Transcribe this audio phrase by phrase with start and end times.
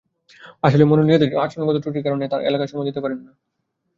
[0.63, 3.31] আসলে মাননীয়দের আচরণগত ত্রুটির কারণে তাঁরা এলাকায় সময় দিতে পারেন না।